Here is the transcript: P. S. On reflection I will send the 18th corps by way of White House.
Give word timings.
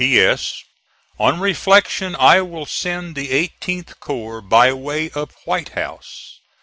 P. 0.01 0.19
S. 0.19 0.63
On 1.19 1.39
reflection 1.39 2.15
I 2.15 2.41
will 2.41 2.65
send 2.65 3.15
the 3.15 3.27
18th 3.27 3.99
corps 3.99 4.41
by 4.41 4.73
way 4.73 5.11
of 5.11 5.35
White 5.45 5.73
House. 5.77 6.39